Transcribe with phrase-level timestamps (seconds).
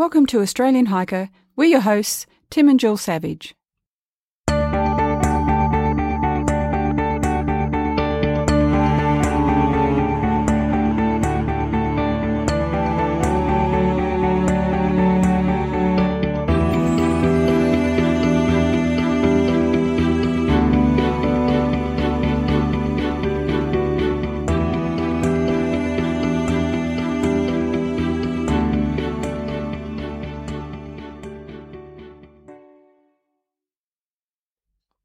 [0.00, 1.28] Welcome to Australian Hiker.
[1.56, 3.54] We're your hosts, Tim and Jill Savage.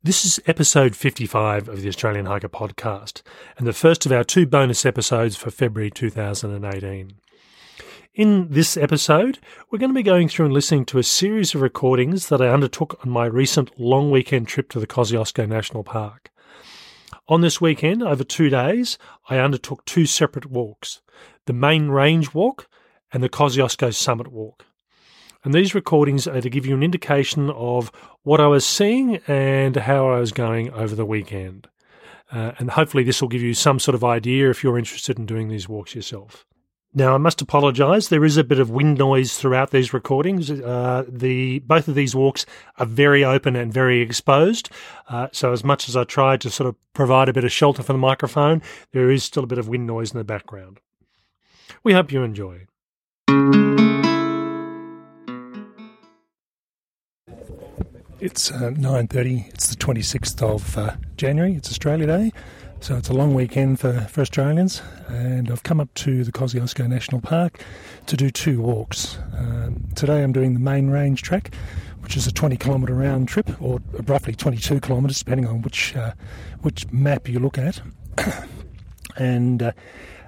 [0.05, 3.23] This is episode 55 of the Australian Hiker podcast,
[3.57, 7.15] and the first of our two bonus episodes for February 2018.
[8.13, 9.39] In this episode,
[9.71, 12.49] we're going to be going through and listening to a series of recordings that I
[12.49, 16.29] undertook on my recent long weekend trip to the Kosciuszko National Park.
[17.27, 21.01] On this weekend, over two days, I undertook two separate walks
[21.47, 22.67] the main range walk
[23.11, 24.67] and the Kosciuszko Summit Walk.
[25.45, 27.91] And these recordings are to give you an indication of
[28.23, 31.67] what I was seeing and how I was going over the weekend.
[32.31, 35.27] Uh, and hopefully, this will give you some sort of idea if you're interested in
[35.27, 36.47] doing these walks yourself.
[36.95, 38.07] Now, I must apologise.
[38.07, 40.49] There is a bit of wind noise throughout these recordings.
[40.49, 42.47] Uh, the both of these walks
[42.79, 44.71] are very open and very exposed.
[45.09, 47.83] Uh, so, as much as I tried to sort of provide a bit of shelter
[47.83, 50.79] for the microphone, there is still a bit of wind noise in the background.
[51.83, 52.65] We hope you enjoy.
[58.21, 59.49] It's uh, 9.30.
[59.49, 61.53] It's the 26th of uh, January.
[61.53, 62.31] It's Australia Day.
[62.79, 64.81] So it's a long weekend for, for Australians.
[65.09, 67.61] And I've come up to the Kosciuszko National Park
[68.05, 69.17] to do two walks.
[69.37, 71.53] Um, today I'm doing the main range track,
[71.99, 76.13] which is a 20 kilometre round trip, or roughly 22 kilometres, depending on which, uh,
[76.61, 77.81] which map you look at.
[79.17, 79.71] and uh,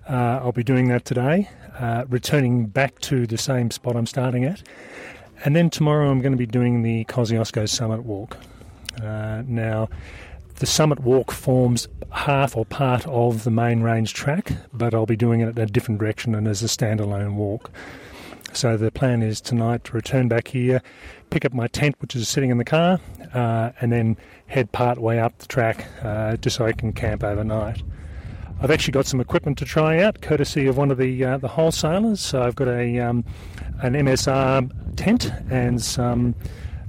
[0.09, 4.43] uh, I'll be doing that today, uh, returning back to the same spot I'm starting
[4.43, 4.61] at.
[5.43, 8.37] And then tomorrow I'm going to be doing the Kosciuszko Summit Walk.
[9.01, 9.89] Uh, now,
[10.55, 15.15] the Summit Walk forms half or part of the main range track, but I'll be
[15.15, 17.69] doing it in a different direction and as a standalone walk.
[18.53, 20.81] So the plan is tonight to return back here,
[21.29, 22.99] pick up my tent, which is sitting in the car,
[23.33, 24.17] uh, and then
[24.47, 27.83] head part way up the track uh, just so I can camp overnight.
[28.59, 31.49] I've actually got some equipment to try out, courtesy of one of the uh, the
[31.49, 32.19] wholesalers.
[32.19, 33.23] So I've got a um,
[33.81, 36.35] an MSR tent and some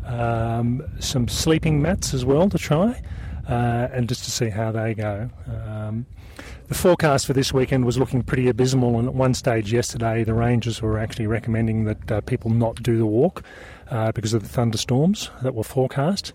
[0.07, 3.01] um, some sleeping mats as well to try,
[3.49, 5.29] uh, and just to see how they go.
[5.47, 6.07] Um,
[6.69, 10.35] the forecast for this weekend was looking pretty abysmal, and at one stage yesterday, the
[10.35, 13.43] rangers were actually recommending that uh, people not do the walk
[13.91, 16.33] uh, because of the thunderstorms that were forecast.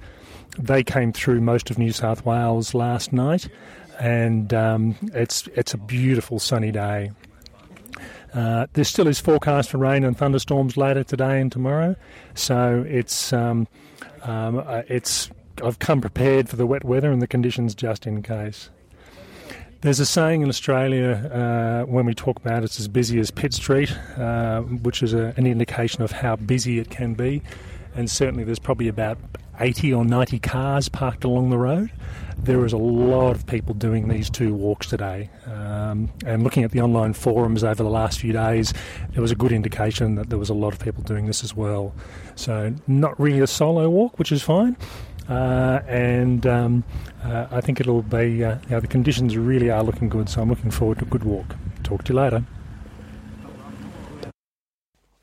[0.57, 3.47] They came through most of New South Wales last night,
[3.99, 7.11] and um, it's it's a beautiful sunny day.
[8.33, 11.95] Uh, there still is forecast for rain and thunderstorms later today and tomorrow,
[12.33, 13.67] so it's um,
[14.23, 15.29] um, uh, it's
[15.63, 18.69] I've come prepared for the wet weather and the conditions just in case.
[19.81, 23.53] There's a saying in Australia uh, when we talk about it's as busy as Pitt
[23.53, 27.44] Street, uh, which is a, an indication of how busy it can be,
[27.94, 29.17] and certainly there's probably about
[29.59, 31.91] 80 or 90 cars parked along the road.
[32.43, 35.29] There is a lot of people doing these two walks today.
[35.45, 38.73] Um, and looking at the online forums over the last few days,
[39.11, 41.55] there was a good indication that there was a lot of people doing this as
[41.55, 41.93] well.
[42.35, 44.75] So, not really a solo walk, which is fine.
[45.29, 46.83] Uh, and um,
[47.23, 50.41] uh, I think it'll be, uh, you know, the conditions really are looking good, so
[50.41, 51.55] I'm looking forward to a good walk.
[51.83, 52.43] Talk to you later.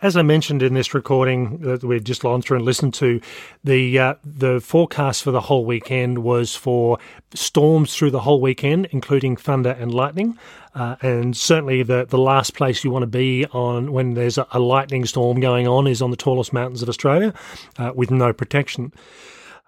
[0.03, 3.21] As I mentioned in this recording that we've just gone through and listened to,
[3.63, 6.99] the uh, the forecast for the whole weekend was for
[7.35, 10.39] storms through the whole weekend, including thunder and lightning.
[10.75, 14.47] Uh, and certainly, the, the last place you want to be on when there's a,
[14.53, 17.35] a lightning storm going on is on the tallest mountains of Australia,
[17.77, 18.95] uh, with no protection.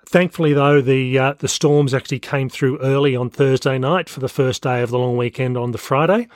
[0.06, 4.28] Thankfully, though, the uh, the storms actually came through early on Thursday night for the
[4.30, 6.26] first day of the long weekend on the Friday.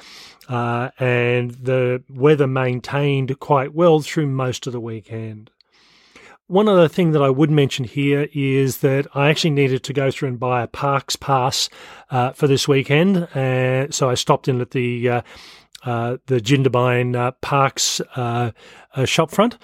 [0.49, 5.51] Uh, and the weather maintained quite well through most of the weekend.
[6.49, 10.13] One other thing that I would mention here is that I actually needed to go
[10.13, 11.69] through and buy a parks pass
[12.11, 15.23] uh, for this weekend, uh, so I stopped in at the uh,
[15.85, 19.57] uh, the Jindabyne uh, Parks shopfront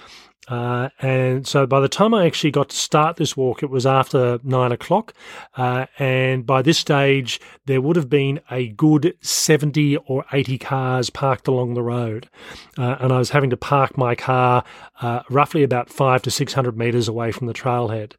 [0.48, 3.86] uh, and so by the time I actually got to start this walk, it was
[3.86, 5.14] after nine o'clock.
[5.56, 11.10] Uh, and by this stage, there would have been a good 70 or 80 cars
[11.10, 12.28] parked along the road.
[12.76, 14.64] Uh, and I was having to park my car
[15.00, 18.14] uh, roughly about five to 600 metres away from the trailhead.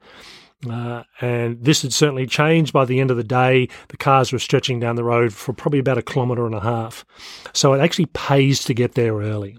[0.69, 3.67] Uh, and this had certainly changed by the end of the day.
[3.89, 7.03] The cars were stretching down the road for probably about a kilometre and a half.
[7.51, 9.57] So it actually pays to get there early.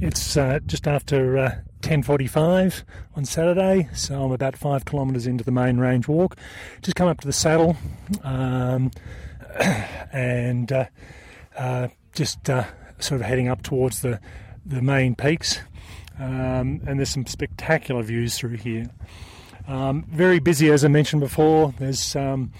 [0.00, 2.82] It's uh, just after uh, 10.45
[3.14, 6.36] on Saturday, so I'm about five kilometres into the main range walk.
[6.82, 7.76] Just come up to the saddle
[8.24, 8.90] um,
[10.12, 10.86] and uh,
[11.56, 12.64] uh just uh,
[12.98, 14.20] sort of heading up towards the,
[14.66, 15.60] the main peaks.
[16.18, 18.86] Um, and there's some spectacular views through here.
[19.66, 21.74] Um, very busy, as I mentioned before.
[21.78, 22.52] There's um,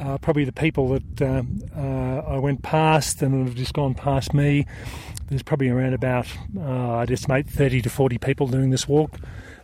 [0.00, 1.42] uh, probably the people that uh,
[1.76, 4.66] uh, I went past and have just gone past me.
[5.28, 6.26] There's probably around about,
[6.58, 9.18] uh, I'd estimate, 30 to 40 people doing this walk.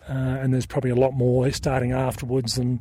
[0.08, 2.80] Uh, and there's probably a lot more starting afterwards that,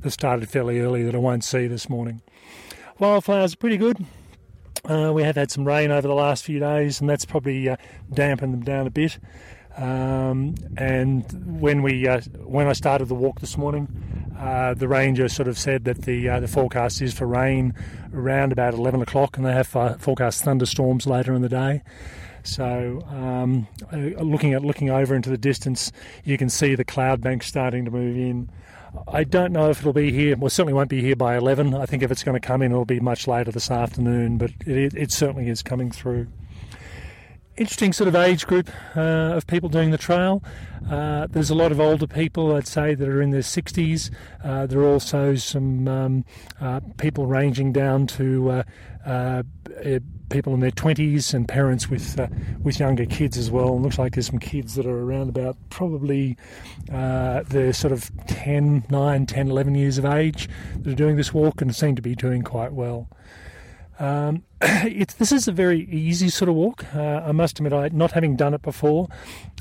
[0.00, 2.22] that started fairly early that I won't see this morning.
[3.00, 4.06] Wildflowers are pretty good.
[4.84, 7.76] Uh, we have had some rain over the last few days, and that's probably uh,
[8.12, 9.18] dampened them down a bit.
[9.76, 13.88] Um, and when we uh, when I started the walk this morning,
[14.38, 17.74] uh, the ranger sort of said that the uh, the forecast is for rain
[18.12, 21.82] around about 11 o'clock, and they have forecast thunderstorms later in the day.
[22.44, 25.92] So, um, uh, looking at looking over into the distance,
[26.24, 28.50] you can see the cloud bank starting to move in.
[29.08, 30.36] I don't know if it'll be here.
[30.36, 31.74] Well, certainly won't be here by 11.
[31.74, 34.36] I think if it's going to come in, it'll be much later this afternoon.
[34.36, 36.26] But it, it certainly is coming through
[37.56, 39.00] interesting sort of age group uh,
[39.36, 40.42] of people doing the trail.
[40.90, 44.10] Uh, there's a lot of older people, I'd say, that are in their 60s.
[44.42, 46.24] Uh, there are also some um,
[46.60, 48.62] uh, people ranging down to uh,
[49.06, 49.42] uh,
[50.28, 52.18] people in their 20s and parents with
[52.62, 53.76] with younger kids as well.
[53.76, 56.36] It looks like there's some kids that are around about probably
[56.86, 60.48] they're sort of 10, 9, 10, 11 years of age
[60.80, 63.08] that are doing this walk and seem to be doing quite well.
[63.98, 64.42] Um,
[65.18, 66.84] this is a very easy sort of walk.
[66.94, 69.08] Uh, I must admit, I not having done it before,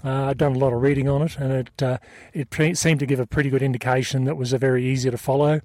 [0.03, 1.98] uh, I've done a lot of reading on it, and it uh,
[2.33, 5.18] it pre- seemed to give a pretty good indication that was a very easy to
[5.18, 5.62] follow.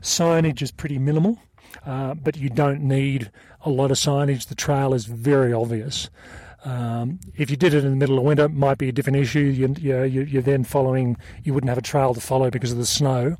[0.00, 1.38] Signage is pretty minimal,
[1.84, 3.30] uh, but you don't need
[3.62, 4.46] a lot of signage.
[4.46, 6.08] The trail is very obvious.
[6.64, 9.18] Um, if you did it in the middle of winter, it might be a different
[9.18, 9.40] issue.
[9.40, 12.86] You, you, you're then following, you wouldn't have a trail to follow because of the
[12.86, 13.36] snow.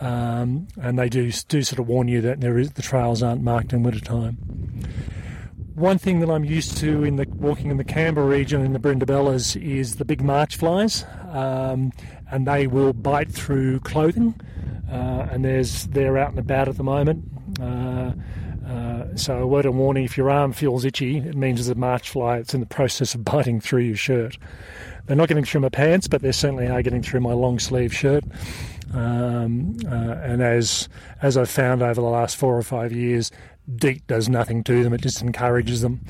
[0.00, 3.42] Um, and they do, do sort of warn you that there is, the trails aren't
[3.42, 4.36] marked in winter time.
[5.74, 8.80] One thing that I'm used to in the walking in the Canberra region in the
[8.80, 11.92] Brindabellas is the big march flies, um,
[12.32, 14.34] and they will bite through clothing.
[14.90, 17.24] Uh, and there's they're out and about at the moment.
[17.60, 18.12] Uh,
[18.68, 21.74] uh, so a word of warning: if your arm feels itchy, it means there's a
[21.74, 24.36] march fly that's in the process of biting through your shirt.
[25.06, 27.94] They're not getting through my pants, but they certainly are getting through my long sleeve
[27.94, 28.24] shirt.
[28.92, 30.88] Um, uh, and as
[31.22, 33.30] as I've found over the last four or five years,
[33.76, 36.00] DEET does nothing to them; it just encourages them.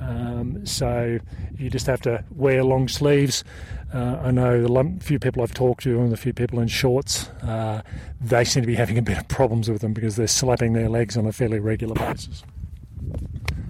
[0.00, 1.18] Um, so
[1.56, 3.44] you just have to wear long sleeves.
[3.92, 7.28] Uh, I know a few people I've talked to and a few people in shorts,
[7.42, 7.82] uh,
[8.20, 10.88] they seem to be having a bit of problems with them because they're slapping their
[10.88, 12.42] legs on a fairly regular basis.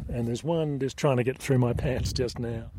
[0.09, 2.71] And there's one just trying to get through my pants just now.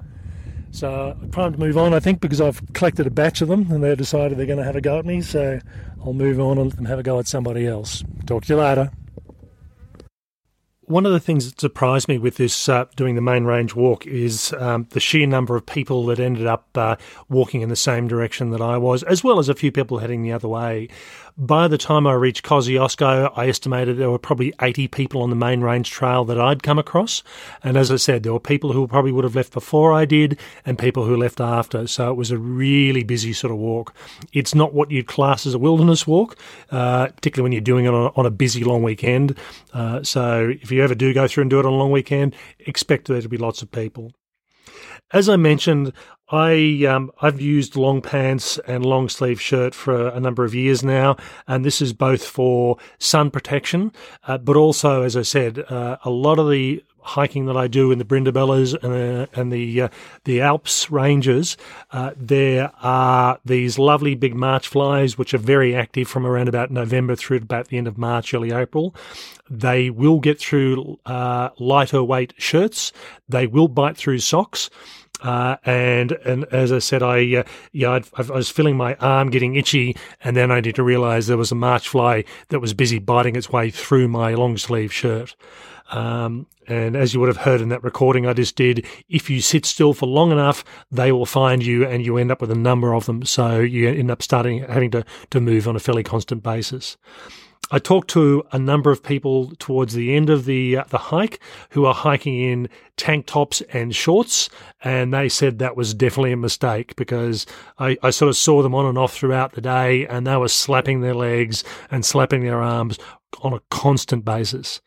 [0.72, 3.72] So I'm trying to move on, I think, because I've collected a batch of them
[3.72, 5.22] and they've decided they're going to have a go at me.
[5.22, 5.60] So
[6.04, 8.04] I'll move on and let them have a go at somebody else.
[8.26, 8.92] Talk to you later
[10.88, 14.06] one of the things that surprised me with this uh, doing the main range walk
[14.06, 16.96] is um, the sheer number of people that ended up uh,
[17.30, 20.22] walking in the same direction that I was, as well as a few people heading
[20.22, 20.90] the other way.
[21.38, 25.36] By the time I reached Kosciuszko, I estimated there were probably 80 people on the
[25.36, 27.24] main range trail that I'd come across.
[27.62, 30.40] And as I said, there were people who probably would have left before I did
[30.66, 31.88] and people who left after.
[31.88, 33.94] So it was a really busy sort of walk.
[34.32, 36.38] It's not what you'd class as a wilderness walk,
[36.72, 39.38] uh, particularly when you're doing it on on a busy long weekend.
[39.74, 42.34] Uh, so if you ever do go through and do it on a long weekend,
[42.60, 44.14] expect there to be lots of people.
[45.12, 45.94] As I mentioned,
[46.30, 50.84] I um, I've used long pants and long sleeve shirt for a number of years
[50.84, 51.18] now,
[51.48, 53.92] and this is both for sun protection,
[54.28, 57.92] uh, but also, as I said, uh, a lot of the hiking that I do
[57.92, 59.90] in the Brindabellas and, uh, and the uh,
[60.24, 61.56] the Alps ranges,
[61.92, 66.72] uh, there are these lovely big march flies which are very active from around about
[66.72, 68.96] November through to about the end of March, early April.
[69.48, 72.92] They will get through uh, lighter weight shirts.
[73.30, 74.72] They will bite through socks.
[75.26, 79.32] Uh, and and as I said, I uh, yeah I'd, i was feeling my arm
[79.32, 82.76] getting itchy, and then I need to realise there was a march fly that was
[82.76, 85.36] busy biting its way through my long sleeve shirt.
[85.90, 89.42] Um, and as you would have heard in that recording I just did, if you
[89.42, 92.56] sit still for long enough, they will find you, and you end up with a
[92.56, 93.26] number of them.
[93.26, 96.98] So you end up starting having to to move on a fairly constant basis.
[97.72, 101.40] I talked to a number of people towards the end of the uh, the hike
[101.72, 104.50] who are hiking in tank tops and shorts,
[104.84, 107.46] and they said that was definitely a mistake because
[107.80, 110.48] I, I sort of saw them on and off throughout the day, and they were
[110.48, 113.00] slapping their legs and slapping their arms
[113.42, 114.82] on a constant basis.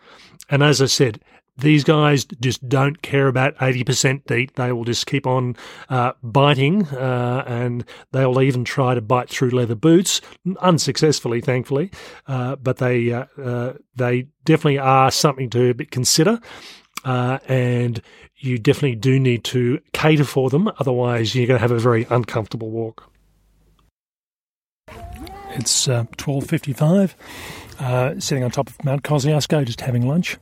[0.49, 1.21] And as I said,
[1.59, 4.55] these guys just don't care about 80% DEET.
[4.55, 5.57] They will just keep on
[5.89, 10.21] uh, biting uh, and they'll even try to bite through leather boots,
[10.61, 11.91] unsuccessfully, thankfully.
[12.27, 16.41] Uh, but they, uh, uh, they definitely are something to consider.
[17.05, 18.03] Uh, and
[18.37, 20.71] you definitely do need to cater for them.
[20.79, 23.11] Otherwise, you're going to have a very uncomfortable walk.
[25.51, 27.15] It's uh, 12.55,
[27.81, 30.39] uh, sitting on top of Mount Kosciuszko, just having lunch.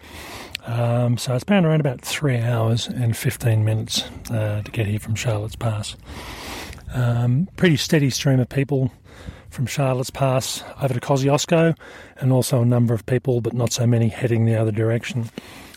[0.67, 4.99] Um, so it's been around about three hours and 15 minutes uh, to get here
[4.99, 5.97] from Charlotte's Pass.
[6.93, 8.91] Um, pretty steady stream of people
[9.49, 11.77] from Charlotte's Pass over to Kosciuszko,
[12.19, 15.31] and also a number of people, but not so many, heading the other direction.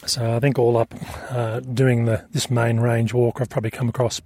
[0.05, 0.93] So I think all up,
[1.29, 4.21] uh, doing the this main range walk, I've probably come across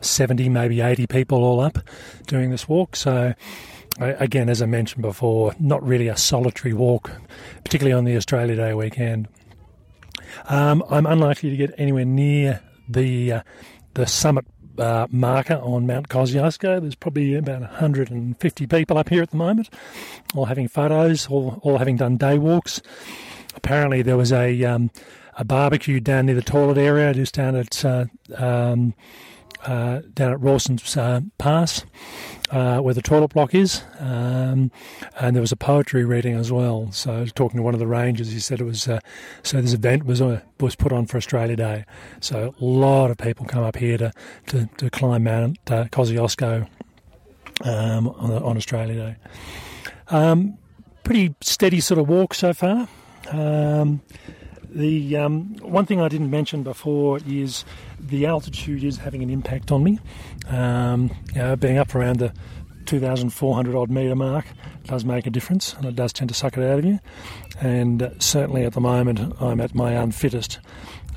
[0.00, 1.78] 70, maybe 80 people all up
[2.26, 2.96] doing this walk.
[2.96, 3.34] So
[4.00, 7.10] again, as I mentioned before, not really a solitary walk,
[7.64, 9.28] particularly on the Australia Day weekend.
[10.48, 13.42] Um, I'm unlikely to get anywhere near the uh,
[13.94, 14.44] the summit
[14.78, 16.80] uh, marker on Mount Kosciuszko.
[16.80, 19.70] There's probably about 150 people up here at the moment,
[20.34, 22.80] all having photos, all, all having done day walks.
[23.54, 24.90] Apparently, there was a um,
[25.36, 28.06] a barbecue down near the toilet area, just down at uh,
[28.36, 28.94] um,
[29.64, 31.84] uh, down at Rawson's uh, Pass,
[32.50, 34.70] uh, where the toilet block is, um,
[35.18, 36.90] and there was a poetry reading as well.
[36.92, 38.30] So talking to one of the rangers.
[38.30, 39.00] He said it was uh,
[39.42, 41.84] so this event was uh, was put on for Australia Day.
[42.20, 44.12] So a lot of people come up here to
[44.48, 46.68] to, to climb Mount uh, Kosciuszko
[47.64, 49.16] um, on, on, Australia Day.
[50.08, 50.58] Um,
[51.04, 52.88] pretty steady sort of walk so far.
[53.30, 54.02] Um,
[54.76, 57.64] the um, one thing I didn't mention before is
[57.98, 59.98] the altitude is having an impact on me.
[60.48, 62.32] Um, you know, being up around the
[62.84, 64.44] 2,400 odd metre mark
[64.84, 67.00] does make a difference, and it does tend to suck it out of you.
[67.60, 70.60] And uh, certainly at the moment, I'm at my unfittest,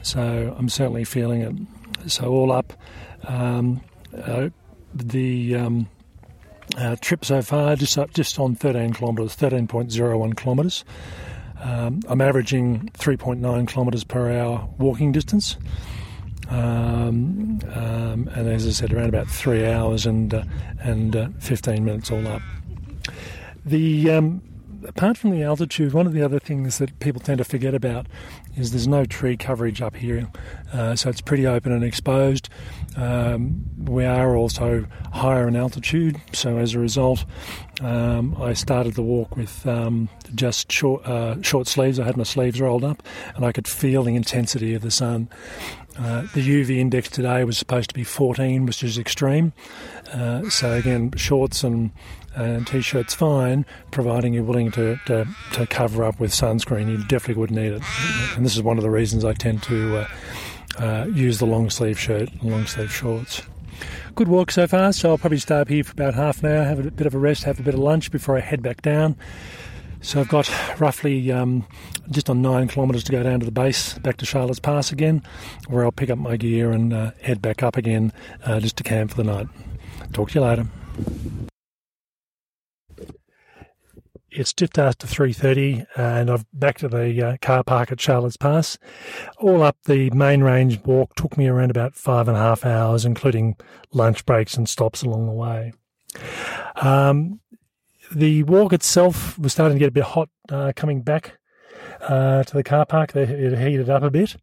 [0.02, 2.10] so I'm certainly feeling it.
[2.10, 2.74] So all up,
[3.28, 3.82] um,
[4.18, 4.50] uh,
[4.94, 5.90] the um,
[6.78, 10.86] uh, trip so far just just on 13 kilometres, 13.01 kilometres.
[11.62, 15.58] Um, I'm averaging 3.9 kilometres per hour walking distance.
[16.50, 20.44] Um, um, and as I said, around about three hours and uh,
[20.80, 22.42] and uh, 15 minutes all up.
[23.66, 24.42] The um,
[24.88, 28.08] apart from the altitude, one of the other things that people tend to forget about
[28.56, 30.28] is there's no tree coverage up here,
[30.74, 32.50] uh, so it's pretty open and exposed.
[32.96, 37.26] Um, we are also higher in altitude, so as a result,
[37.82, 42.00] um, I started the walk with um, just short uh, short sleeves.
[42.00, 43.04] I had my sleeves rolled up,
[43.36, 45.30] and I could feel the intensity of the sun.
[45.98, 49.52] Uh, the UV index today was supposed to be 14, which is extreme.
[50.14, 51.92] Uh, so again, shorts and
[52.36, 56.90] and t-shirts fine, providing you're willing to, to, to, cover up with sunscreen.
[56.90, 57.82] You definitely would need it,
[58.36, 60.08] and this is one of the reasons I tend to uh,
[60.78, 63.42] uh, use the long sleeve shirt, and long sleeve shorts.
[64.16, 66.64] Good walk so far, so I'll probably stay up here for about half an hour,
[66.64, 68.82] have a bit of a rest, have a bit of lunch before I head back
[68.82, 69.16] down.
[70.02, 71.66] So I've got roughly um,
[72.10, 75.24] just on nine kilometres to go down to the base, back to Charlotte's Pass again,
[75.68, 78.14] where I'll pick up my gear and uh, head back up again
[78.46, 79.48] uh, just to camp for the night.
[80.14, 80.68] Talk to you later.
[84.32, 88.78] It's just after 3.30 and I've back to the uh, car park at Charlotte's Pass.
[89.38, 93.06] All up the main range walk took me around about five and a half hours,
[93.06, 93.58] including
[93.92, 95.74] lunch breaks and stops along the way.
[96.76, 97.40] Um,
[98.12, 101.38] the walk itself was starting to get a bit hot uh, coming back
[102.02, 103.16] uh, to the car park.
[103.16, 104.36] It heated up a bit.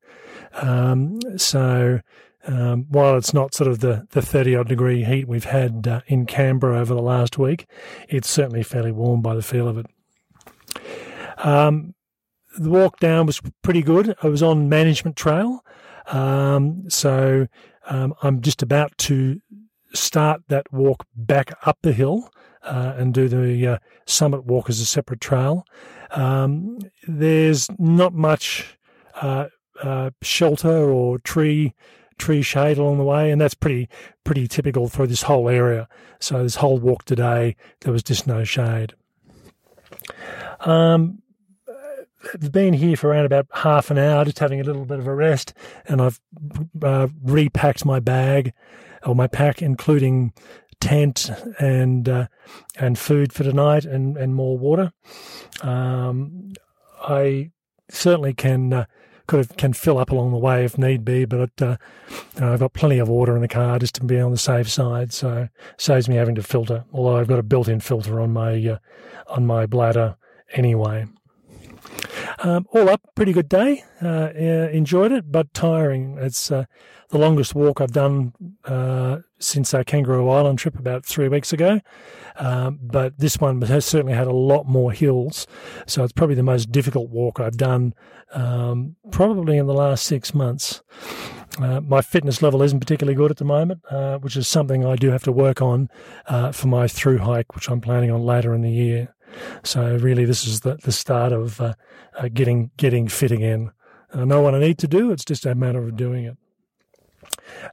[0.55, 2.01] Um, so
[2.47, 6.01] um, while it's not sort of the, the 30 odd degree heat we've had uh,
[6.07, 7.67] in Canberra over the last week,
[8.09, 9.87] it's certainly fairly warm by the feel of it.
[11.39, 11.95] Um,
[12.57, 14.15] the walk down was pretty good.
[14.23, 15.65] I was on Management Trail.
[16.07, 17.47] Um, so
[17.89, 19.41] um, I'm just about to
[19.93, 22.31] start that walk back up the hill
[22.63, 25.65] uh, and do the uh, summit walk as a separate trail.
[26.13, 28.79] Um, there's not much
[29.21, 29.47] uh,
[29.83, 31.75] uh shelter or tree
[32.19, 33.89] tree shade along the way, and that's pretty
[34.25, 35.89] pretty typical through this whole area.
[36.21, 38.95] So this whole walk today, there was just no shade.
[40.61, 41.23] Um,
[42.35, 45.07] I've been here for around about half an hour, just having a little bit of
[45.07, 45.55] a rest,
[45.87, 46.21] and I've
[46.83, 48.53] uh, repacked my bag
[49.05, 50.33] or my pack, including
[50.81, 52.27] tent and uh,
[52.79, 54.93] and food for tonight and and more water.
[55.63, 56.53] Um,
[57.01, 57.53] I
[57.89, 58.87] certainly can uh,
[59.27, 61.77] could can fill up along the way if need be, but uh,
[62.35, 64.39] you know, I've got plenty of water in the car just to be on the
[64.39, 65.13] safe side.
[65.13, 66.85] So saves me having to filter.
[66.93, 68.79] Although I've got a built-in filter on my uh,
[69.29, 70.17] on my bladder
[70.55, 71.07] anyway.
[72.47, 73.83] Um, all up, pretty good day.
[74.01, 76.17] Uh, enjoyed it, but tiring.
[76.21, 76.67] It's uh,
[77.09, 78.35] the longest walk I've done
[78.65, 81.81] uh, since our Kangaroo Island trip about three weeks ago.
[82.37, 85.49] Um, but this one has certainly had a lot more hills,
[85.89, 87.95] so it's probably the most difficult walk I've done
[88.33, 90.83] um, probably in the last six months.
[91.61, 94.95] Uh, my fitness level isn't particularly good at the moment, uh, which is something I
[94.95, 95.89] do have to work on
[96.27, 99.16] uh, for my through hike, which I'm planning on later in the year.
[99.63, 101.75] So really, this is the, the start of uh,
[102.19, 103.73] uh, getting getting fit again.
[104.15, 106.37] I know what I need to do; it's just a matter of doing it.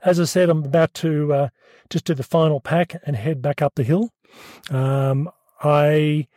[0.04, 1.50] As I said, I'm about to uh,
[1.90, 4.12] just do the final pack and head back up the hill.
[4.70, 5.30] Um,
[5.62, 6.28] I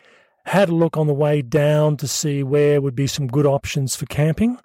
[0.46, 3.96] had a look on the way down to see where would be some good options
[3.96, 4.58] for camping.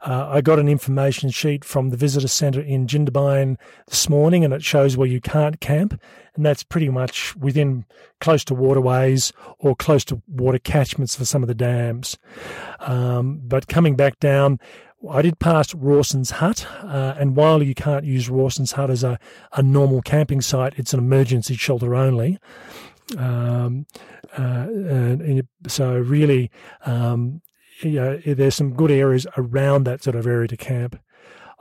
[0.00, 4.52] Uh, I got an information sheet from the visitor centre in Jindabyne this morning, and
[4.52, 6.00] it shows where you can't camp,
[6.34, 7.84] and that's pretty much within
[8.20, 12.18] close to waterways or close to water catchments for some of the dams.
[12.80, 14.58] Um, but coming back down,
[15.08, 19.20] I did pass Rawson's Hut, uh, and while you can't use Rawson's Hut as a,
[19.52, 22.40] a normal camping site, it's an emergency shelter only.
[23.16, 23.86] Um,
[24.36, 26.50] uh, and, and, so really,
[26.84, 27.40] um,
[27.82, 31.00] you know, there's some good areas around that sort of area to camp.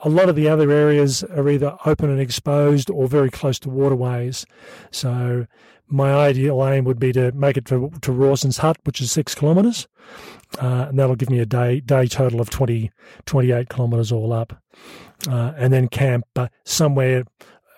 [0.03, 3.69] A lot of the other areas are either open and exposed or very close to
[3.69, 4.45] waterways.
[4.91, 5.47] So
[5.87, 9.33] my ideal aim would be to make it to, to Rawson's Hut, which is six
[9.33, 9.87] kilometres,
[10.61, 12.91] uh, and that'll give me a day day total of 20,
[13.25, 14.61] 28 kilometres all up,
[15.29, 17.23] uh, and then camp uh, somewhere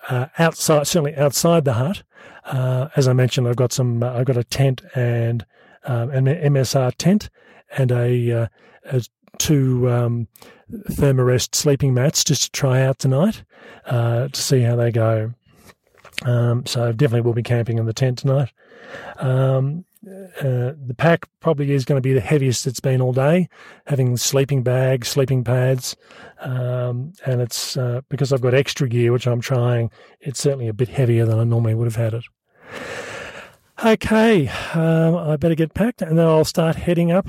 [0.08, 2.02] uh, outside, certainly outside the hut.
[2.44, 4.02] Uh, as I mentioned, I've got some.
[4.02, 5.44] Uh, I've got a tent and
[5.84, 7.30] um, an MSR tent
[7.76, 8.48] and a,
[8.84, 9.02] a
[9.38, 10.28] two um,
[10.70, 13.44] Thermarest sleeping mats just to try out tonight
[13.86, 15.34] to see how they go.
[16.24, 18.52] Um, so definitely we'll be camping in the tent tonight.
[19.18, 23.48] Um, uh, the pack probably is going to be the heaviest it's been all day,
[23.86, 25.94] having sleeping bags, sleeping pads,
[26.40, 29.90] um, and it's uh, because I've got extra gear, which I'm trying.
[30.20, 32.24] It's certainly a bit heavier than I normally would have had it.
[33.84, 37.28] Okay, um, I better get packed, and then I'll start heading up.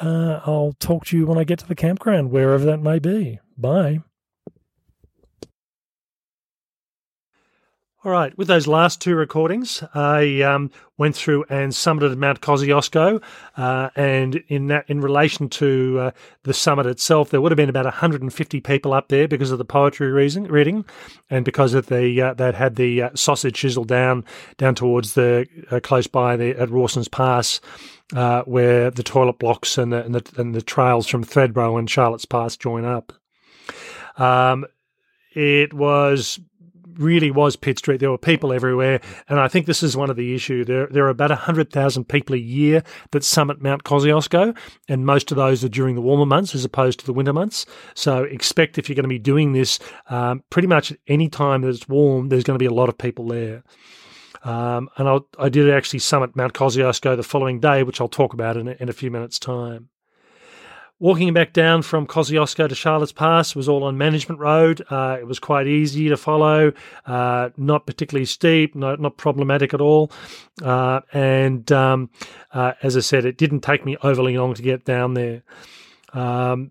[0.00, 3.40] Uh, I'll talk to you when I get to the campground, wherever that may be.
[3.56, 4.00] Bye.
[8.04, 13.22] All right, with those last two recordings, I um, went through and summited Mount Kosciuszko,
[13.56, 16.10] uh, and in that, in relation to uh,
[16.42, 19.64] the summit itself, there would have been about 150 people up there because of the
[19.64, 20.84] poetry reason, reading,
[21.30, 24.24] and because of the uh, they'd had the uh, sausage sizzle down
[24.56, 27.60] down towards the uh, close by the at Rawson's Pass,
[28.16, 31.88] uh, where the toilet blocks and the, and the and the trails from Thredbo and
[31.88, 33.12] Charlotte's Pass join up.
[34.16, 34.66] Um,
[35.34, 36.40] it was
[36.98, 37.98] really was Pitt Street.
[37.98, 40.64] There were people everywhere, and I think this is one of the issue.
[40.64, 44.56] There there are about hundred thousand people a year that summit Mount Kosciuszko,
[44.88, 47.66] and most of those are during the warmer months as opposed to the winter months.
[47.94, 49.78] So expect if you're going to be doing this,
[50.08, 52.98] um, pretty much any time that it's warm, there's going to be a lot of
[52.98, 53.62] people there.
[54.44, 58.34] Um, and I'll, i did actually summit Mount Kosciuszko the following day, which I'll talk
[58.34, 59.88] about in in a few minutes' time.
[61.02, 64.84] Walking back down from Kosciuszko to Charlotte's Pass was all on Management Road.
[64.88, 66.72] Uh, it was quite easy to follow,
[67.06, 70.12] uh, not particularly steep, not, not problematic at all.
[70.62, 72.08] Uh, and um,
[72.52, 75.42] uh, as I said, it didn't take me overly long to get down there.
[76.12, 76.70] Um,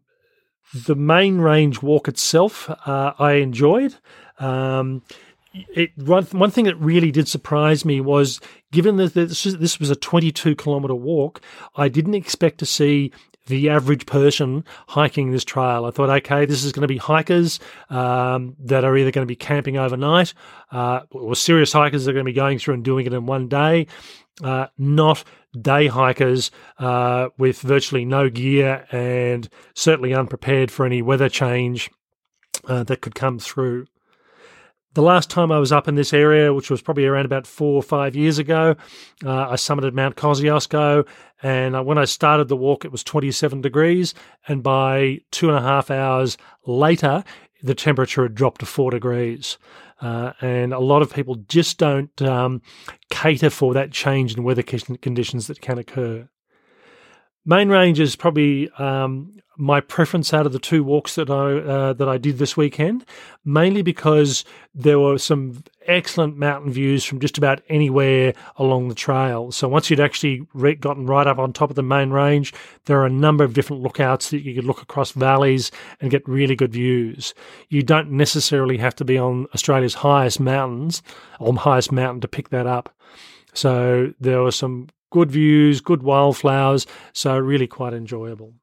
[0.74, 3.96] the main range walk itself, uh, I enjoyed.
[4.40, 5.02] Um,
[5.54, 8.40] it, one, one thing that really did surprise me was
[8.72, 11.42] given that this, this was a 22 kilometre walk,
[11.76, 13.12] I didn't expect to see
[13.48, 15.86] the average person hiking this trail.
[15.86, 19.32] I thought, okay, this is going to be hikers um, that are either going to
[19.32, 20.34] be camping overnight
[20.72, 23.26] uh, or serious hikers that are going to be going through and doing it in
[23.26, 23.88] one day,
[24.44, 25.24] uh, not
[25.60, 31.90] day hikers uh, with virtually no gear and certainly unprepared for any weather change
[32.68, 33.86] uh, that could come through.
[34.94, 37.76] The last time I was up in this area, which was probably around about four
[37.76, 38.76] or five years ago,
[39.24, 41.08] uh, I summited Mount Kosciuszko,
[41.42, 44.14] and uh, when I started the walk, it was 27 degrees,
[44.50, 47.24] and by two and a half hours later,
[47.64, 49.58] the temperature had dropped to four degrees.
[50.02, 52.62] Uh, and a lot of people just don't um,
[53.10, 56.28] cater for that change in weather conditions that can occur.
[57.46, 61.94] Main range is probably um, my preference out of the two walks that I uh,
[61.94, 63.06] that I did this weekend,
[63.46, 69.52] mainly because there were some excellent mountain views from just about anywhere along the trail.
[69.52, 72.54] So once you'd actually re- gotten right up on top of the main range,
[72.86, 76.28] there are a number of different lookouts that you could look across valleys and get
[76.28, 77.34] really good views.
[77.70, 81.04] You don't necessarily have to be on Australia's highest mountains
[81.40, 82.96] or highest mountain to pick that up.
[83.54, 88.54] So there were some good views, good wildflowers, so really quite enjoyable.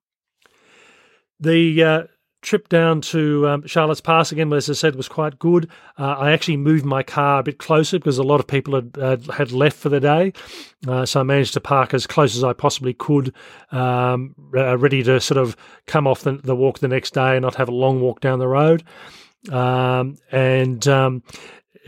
[1.39, 2.03] the uh,
[2.41, 5.69] trip down to um, Charlotte's Pass again, as I said, was quite good.
[5.99, 8.99] Uh, I actually moved my car a bit closer because a lot of people had
[8.99, 10.33] uh, had left for the day,
[10.87, 13.35] uh, so I managed to park as close as I possibly could,
[13.73, 15.57] um, ready to sort of
[15.87, 18.39] come off the, the, walk the next day and not have a long walk down
[18.39, 18.85] the road.
[19.51, 21.23] Um, and um,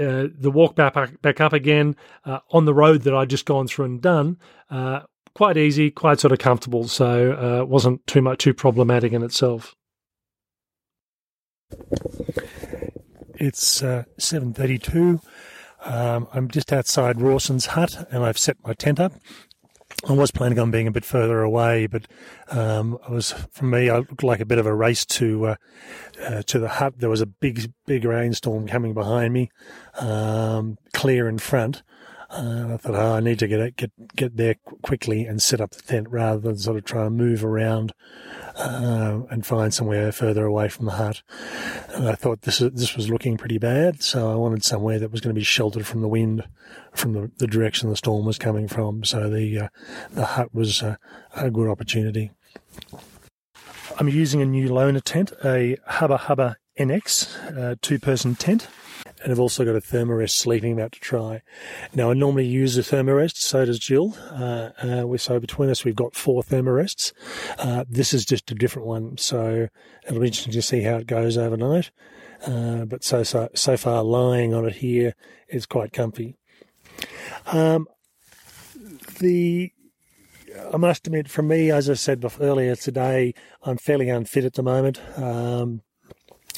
[0.00, 3.66] uh, the walk back back up again uh, on the road that I'd just gone
[3.66, 4.38] through and done.
[4.70, 5.00] Uh,
[5.34, 9.74] quite easy, quite sort of comfortable, so wasn't too much too problematic in itself.
[13.40, 15.20] It's uh, 7.32.
[15.82, 19.14] Um, I'm just outside Rawson's hut and I've set my tent up.
[20.08, 22.06] I was planning on being a bit further away, but
[22.48, 23.90] um, was for me.
[23.90, 25.54] I looked like a bit of a race to uh,
[26.24, 26.94] uh, to the hut.
[26.98, 29.50] There was a big, big rainstorm coming behind me,
[29.98, 31.82] um, clear in front.
[32.30, 35.60] Uh, I thought, oh, I need to get it, get get there quickly and set
[35.60, 37.92] up the tent rather than sort of try and move around
[38.54, 41.22] uh, and find somewhere further away from the hut.
[41.92, 45.20] And I thought this this was looking pretty bad, so I wanted somewhere that was
[45.20, 46.44] going to be sheltered from the wind,
[46.92, 49.02] from the, the direction the storm was coming from.
[49.02, 49.68] So the uh,
[50.12, 50.98] the hut was a
[51.50, 52.30] good opportunity.
[53.98, 58.68] I'm using a new loaner tent, a Hubba Hubba NX uh, two person tent
[59.22, 61.42] and I've also got a Thermarest sleeping mat to try.
[61.94, 64.16] Now, I normally use a Thermarest, so does Jill.
[64.30, 67.12] Uh, uh, so between us, we've got four Thermarests.
[67.58, 69.68] Uh, this is just a different one, so
[70.06, 71.90] it'll be interesting to see how it goes overnight.
[72.46, 75.14] Uh, but so, so, so far, lying on it here
[75.48, 76.36] is quite comfy.
[77.46, 77.86] Um,
[79.18, 79.72] the
[80.72, 84.62] I must admit, for me, as I said earlier today, I'm fairly unfit at the
[84.62, 85.00] moment.
[85.16, 85.82] Um,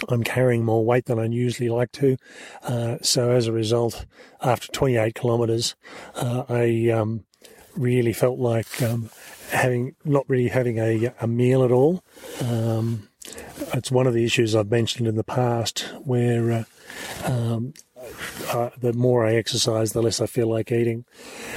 [0.08, 2.16] I'm carrying more weight than I usually like to.
[2.62, 4.06] Uh, so as a result,
[4.40, 5.74] after 28 kilometres,
[6.14, 7.24] uh, I um,
[7.76, 9.10] really felt like um,
[9.50, 12.02] having not really having a, a meal at all.
[12.40, 13.08] Um,
[13.74, 16.64] it's one of the issues I've mentioned in the past where uh,
[18.52, 21.04] uh, the more I exercise, the less I feel like eating.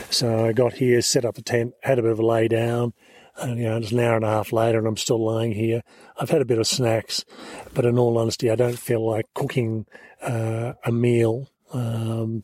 [0.09, 2.93] So I got here, set up the tent, had a bit of a lay down,
[3.37, 5.81] and, you know, it's an hour and a half later and I'm still lying here.
[6.17, 7.25] I've had a bit of snacks,
[7.73, 9.85] but in all honesty, I don't feel like cooking
[10.21, 11.49] uh, a meal.
[11.73, 12.43] Um,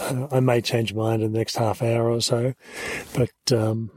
[0.00, 2.54] uh, I may change mind in the next half hour or so,
[3.14, 3.90] but um,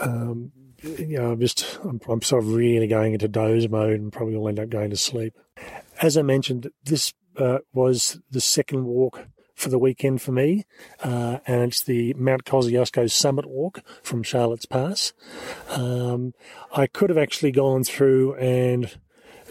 [0.00, 4.12] um, you know, I'm just I'm, I'm, sort of really going into doze mode and
[4.12, 5.34] probably will end up going to sleep.
[6.00, 10.64] As I mentioned, this uh, was the second walk for the weekend for me,
[11.02, 15.12] uh, and it's the Mount Kosciuszko Summit Walk from Charlotte's Pass.
[15.68, 16.34] Um,
[16.72, 18.90] I could have actually gone through and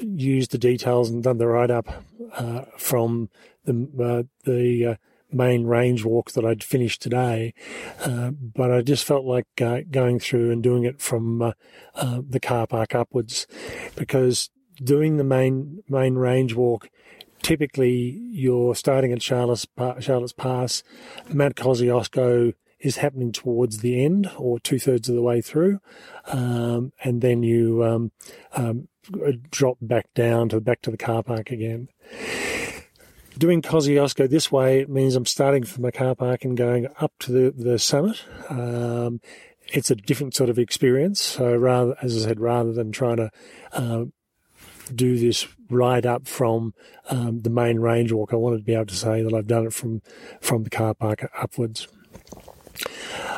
[0.01, 3.29] used the details and done the write up uh, from
[3.65, 4.95] the uh, the uh,
[5.31, 7.53] main range walk that I'd finished today,
[8.01, 11.53] uh, but I just felt like uh, going through and doing it from
[11.95, 13.47] the car park upwards
[13.95, 14.49] because
[14.83, 16.89] doing the main main range walk
[17.43, 19.67] typically you're starting at Charlotte's,
[19.99, 20.81] Charlotte's Pass.
[21.29, 25.79] Mount Kosciuszko is happening towards the end or two thirds of the way through.
[26.25, 28.11] Um, and then you um,
[28.53, 28.87] um,
[29.51, 31.89] drop back down to back to the car park again.
[33.37, 37.31] Doing Kosciuszko this way means I'm starting from the car park and going up to
[37.31, 38.23] the, the summit.
[38.49, 39.21] Um,
[39.71, 41.21] it's a different sort of experience.
[41.21, 43.31] So rather, as I said, rather than trying to
[43.71, 44.05] uh,
[44.95, 46.73] do this right up from
[47.09, 48.33] um, the main range walk.
[48.33, 50.01] I wanted to be able to say that I've done it from
[50.41, 51.87] from the car park upwards.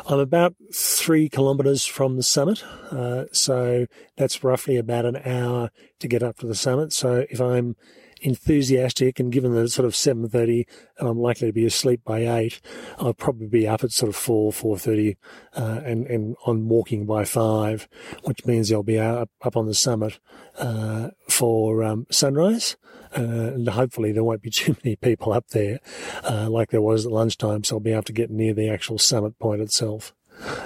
[0.08, 6.08] I'm about three kilometres from the summit, uh, so that's roughly about an hour to
[6.08, 6.92] get up to the summit.
[6.92, 7.76] So if I'm
[8.20, 10.66] enthusiastic and given that it's sort of 7.30
[10.98, 12.60] and I'm likely to be asleep by 8,
[12.98, 15.16] I'll probably be up at sort of 4, 4.30
[15.54, 17.88] uh, and, and on walking by 5,
[18.24, 20.18] which means I'll be up, up on the summit
[20.58, 22.76] uh, for um, sunrise.
[23.16, 25.78] Uh, and hopefully there won't be too many people up there
[26.24, 28.98] uh, like there was at lunchtime, so I'll be able to get near the actual
[28.98, 30.14] summit point itself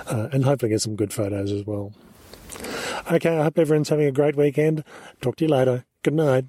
[0.07, 1.93] uh, and hopefully get some good photos as well.
[3.11, 4.85] Okay, I hope everyone's having a great weekend.
[5.21, 5.85] Talk to you later.
[6.03, 6.47] Good night.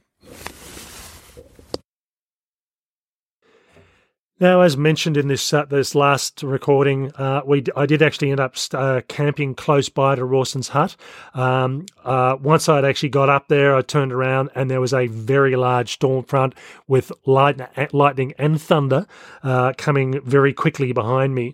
[4.42, 8.40] Now, as mentioned in this uh, this last recording, uh, we I did actually end
[8.40, 10.96] up uh, camping close by to Rawson's hut.
[11.36, 15.06] Um, uh, once I'd actually got up there, I turned around and there was a
[15.06, 16.56] very large storm front
[16.88, 17.62] with light,
[17.94, 19.06] lightning and thunder
[19.44, 21.54] uh, coming very quickly behind me.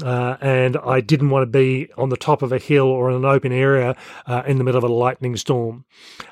[0.00, 3.16] Uh, and I didn't want to be on the top of a hill or in
[3.16, 3.96] an open area
[4.46, 5.86] in the middle of a lightning storm.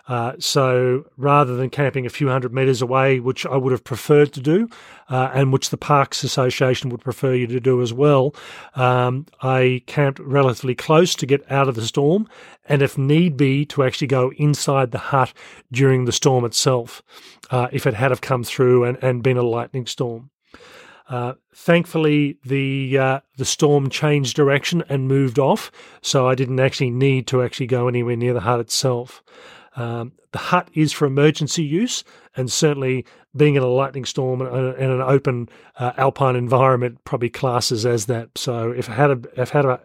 [0.08, 4.32] Uh, so rather than camping a few hundred metres away, which I would have preferred
[4.34, 4.68] to do,
[5.08, 8.34] uh, and which the Parks Association would prefer you to do as well,
[8.76, 12.28] um, I camped relatively close to get out of the storm,
[12.68, 15.32] and if need be, to actually go inside the hut
[15.72, 17.02] during the storm itself,
[17.50, 20.30] uh, if it had have come through and, and been a lightning storm.
[21.08, 25.70] Uh, thankfully, the uh, the storm changed direction and moved off,
[26.02, 29.22] so I didn't actually need to actually go anywhere near the hut itself.
[29.76, 32.02] Um, the hut is for emergency use,
[32.34, 33.04] and certainly
[33.36, 38.36] being in a lightning storm and, an open uh, alpine environment probably classes as that.
[38.36, 39.80] So if I had a, if I had a,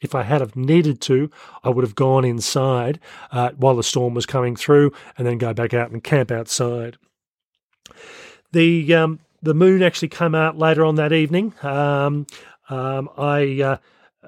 [0.00, 1.30] if I had have needed to,
[1.62, 2.98] I would have gone inside
[3.30, 6.96] uh, while the storm was coming through, and then go back out and camp outside.
[8.52, 11.54] The um, the moon actually came out later on that evening.
[11.62, 12.26] Um,
[12.68, 13.76] um, I, uh,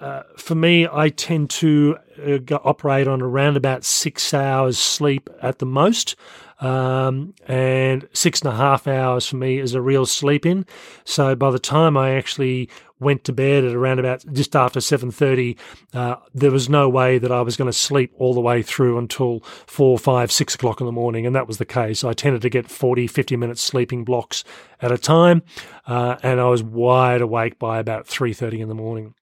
[0.01, 5.29] uh, for me, I tend to uh, go, operate on around about six hours sleep
[5.43, 6.17] at the most.
[6.61, 10.65] Um, and six and a half hours for me is a real sleep in.
[11.05, 15.59] So by the time I actually went to bed at around about just after 7.30
[15.93, 18.97] uh, there was no way that i was going to sleep all the way through
[18.97, 22.43] until 4 5 6 o'clock in the morning and that was the case i tended
[22.43, 24.45] to get 40 50 minutes sleeping blocks
[24.81, 25.43] at a time
[25.89, 29.15] uh, and i was wide awake by about 3.30 in the morning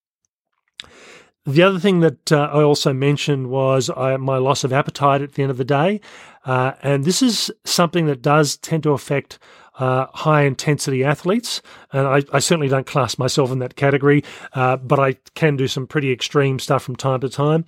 [1.46, 5.34] the other thing that uh, I also mentioned was uh, my loss of appetite at
[5.34, 6.00] the end of the day.
[6.44, 9.38] Uh, and this is something that does tend to affect
[9.78, 11.62] uh, high intensity athletes.
[11.92, 14.22] And I, I, certainly don't class myself in that category,
[14.52, 17.64] uh, but I can do some pretty extreme stuff from time to time.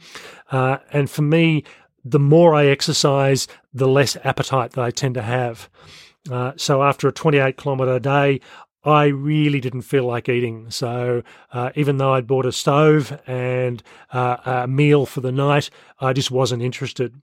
[0.51, 1.65] Uh, and for me,
[2.05, 5.71] the more I exercise, the less appetite that I tend to have.
[6.57, 8.41] So after a 28 kilometre day,
[8.85, 10.71] I really didn't feel like eating.
[10.71, 15.71] So uh, even though I'd bought a stove and uh, a meal for the night,
[16.01, 17.15] I just wasn't interested.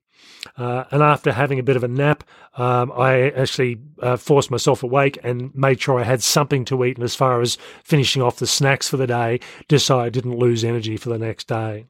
[0.57, 2.23] Uh, and after having a bit of a nap,
[2.55, 6.97] um, I actually uh, forced myself awake and made sure I had something to eat.
[6.97, 10.37] And as far as finishing off the snacks for the day, just so I didn't
[10.37, 11.87] lose energy for the next day.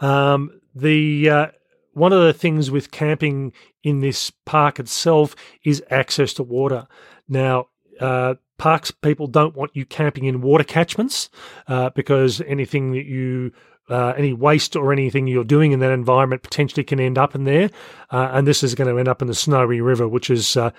[0.00, 1.46] Um, the uh,
[1.94, 6.86] one of the things with camping in this park itself is access to water.
[7.28, 7.68] Now,
[8.02, 11.30] uh, parks people don't want you camping in water catchments
[11.68, 13.52] uh, because anything that you
[13.88, 17.44] uh, any waste or anything you're doing in that environment potentially can end up in
[17.44, 17.70] there,
[18.10, 20.70] uh, and this is going to end up in the Snowy River, which is uh,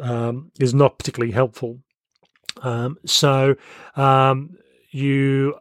[0.00, 1.78] um, is not particularly helpful.
[2.60, 3.54] Um, so
[3.96, 4.56] um,
[4.90, 5.54] you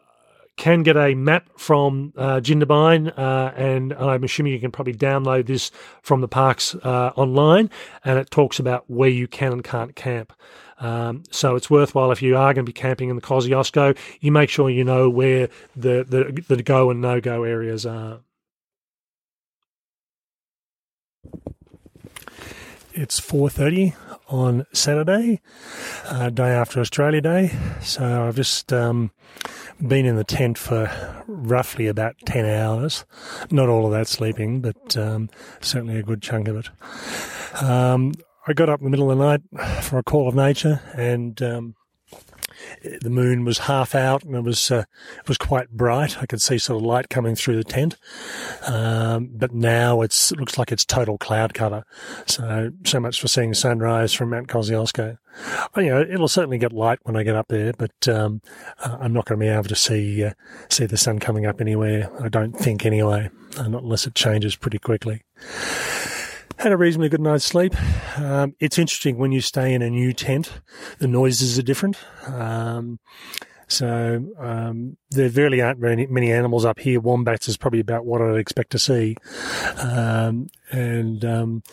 [0.58, 5.48] can get a map from uh, Jindabyne, uh, and I'm assuming you can probably download
[5.48, 7.70] this from the parks uh, online,
[8.04, 10.34] and it talks about where you can and can't camp.
[10.80, 14.32] Um, so it's worthwhile if you are going to be camping in the Kosciuszko, you
[14.32, 18.20] make sure you know where the, the, the go and no go areas are.
[22.94, 23.96] It's 4.30
[24.28, 25.40] on Saturday,
[26.06, 27.52] uh, day after Australia Day.
[27.82, 29.12] So I've just um,
[29.88, 33.06] been in the tent for roughly about 10 hours.
[33.50, 37.64] Not all of that sleeping, but um, certainly a good chunk of it.
[37.64, 38.14] Um,
[38.48, 41.42] I got up in the middle of the night for a call of nature, and
[41.42, 41.76] um,
[43.02, 44.84] the moon was half out, and it was uh,
[45.20, 46.22] it was quite bright.
[46.22, 47.98] I could see sort of light coming through the tent,
[48.68, 51.84] um, but now it looks like it's total cloud cover.
[52.26, 55.18] So so much for seeing sunrise from Mount Kosciuszko.
[55.78, 58.42] You know, it'll certainly get light when I get up there, but um,
[58.80, 60.34] uh, I'm not going to be able to see uh,
[60.70, 62.10] see the sun coming up anywhere.
[62.22, 65.24] I don't think anyway, not unless it changes pretty quickly
[66.62, 67.74] had a reasonably good night's sleep.
[68.18, 70.62] Um, it's interesting when you stay in a new tent,
[71.00, 71.98] the noises are different.
[72.28, 73.00] Um,
[73.68, 77.00] so um, there really aren't very many animals up here.
[77.00, 79.16] Wombats is probably about what I'd expect to see,
[79.78, 81.64] um, and um,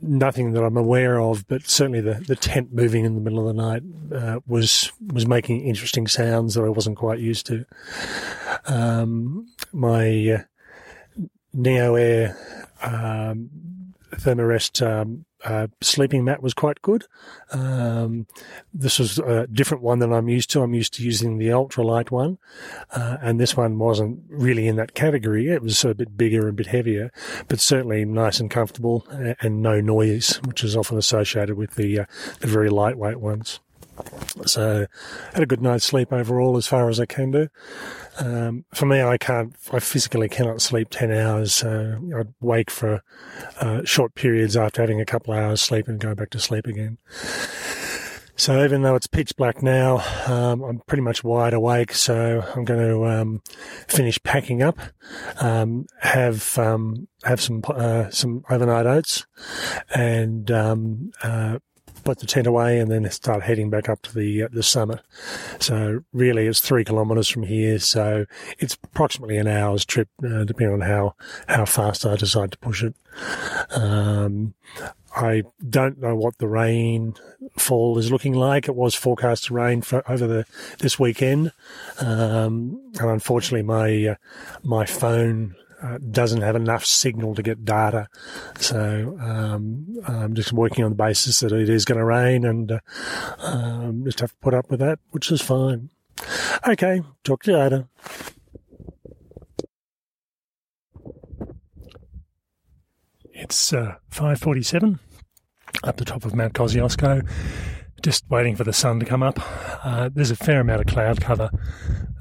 [0.00, 1.46] nothing that I'm aware of.
[1.48, 3.82] But certainly the, the tent moving in the middle of the night
[4.14, 7.66] uh, was was making interesting sounds that I wasn't quite used to.
[8.66, 10.42] Um, my uh,
[11.52, 12.36] Neo Air
[12.80, 13.50] um,
[14.12, 17.04] Thermarest um, uh, sleeping mat was quite good.
[17.52, 18.26] Um,
[18.72, 20.62] this was a different one than I'm used to.
[20.62, 22.38] I'm used to using the ultralight one,
[22.90, 25.48] uh, and this one wasn't really in that category.
[25.48, 27.12] It was a bit bigger and a bit heavier,
[27.48, 32.04] but certainly nice and comfortable and, no noise, which is often associated with the uh,
[32.40, 33.60] the very lightweight ones.
[34.46, 34.86] So,
[35.34, 37.48] had a good night's sleep overall, as far as I can do.
[38.18, 41.54] Um, for me, I can't, I physically cannot sleep 10 hours.
[41.54, 43.02] So I'd wake for
[43.60, 46.66] uh, short periods after having a couple of hours sleep and go back to sleep
[46.66, 46.98] again.
[48.38, 51.92] So even though it's pitch black now, um, I'm pretty much wide awake.
[51.92, 53.42] So I'm going to um,
[53.88, 54.78] finish packing up,
[55.40, 59.26] um, have um, have some uh, some overnight oats,
[59.92, 61.58] and um, uh,
[62.08, 65.00] put the tent away, and then start heading back up to the uh, the summit.
[65.60, 67.78] So really, it's three kilometres from here.
[67.78, 68.24] So
[68.58, 71.16] it's approximately an hour's trip, uh, depending on how
[71.48, 72.94] how fast I decide to push it.
[73.76, 74.54] Um,
[75.14, 78.68] I don't know what the rainfall is looking like.
[78.68, 80.46] It was forecast to rain for over the
[80.78, 81.52] this weekend,
[82.00, 84.14] um, and unfortunately, my uh,
[84.62, 88.08] my phone uh, doesn't have enough signal to get data.
[88.58, 92.72] So um, I'm just working on the basis that it is going to rain, and
[92.72, 92.80] uh,
[93.38, 95.90] um, just have to put up with that, which is fine.
[96.66, 97.88] Okay, talk to you later.
[103.32, 104.98] It's uh, 5.47
[105.84, 107.28] up the top of Mount Kosciuszko,
[108.02, 109.38] just waiting for the sun to come up.
[109.84, 111.50] Uh, there's a fair amount of cloud cover,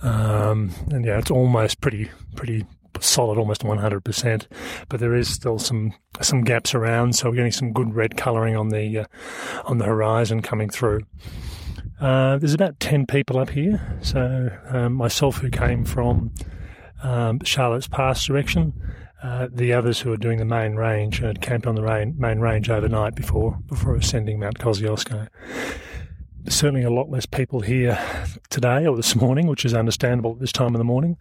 [0.04, 2.66] um, and yeah, it's almost pretty pretty
[3.04, 4.48] solid, almost 100%.
[4.90, 8.56] But there is still some some gaps around, so we're getting some good red colouring
[8.56, 9.06] on the uh,
[9.66, 11.02] on the horizon coming through.
[12.00, 13.98] Uh, there's about 10 people up here.
[14.02, 16.32] So um, myself, who came from
[17.02, 18.74] um, Charlotte's Pass direction,
[19.24, 22.40] uh, the others who are doing the main range had camped on the main, main
[22.40, 25.28] range overnight before before ascending Mount Kosciuszko.
[26.50, 28.00] Certainly a lot less people here
[28.50, 31.18] today or this morning, which is understandable at this time of the morning,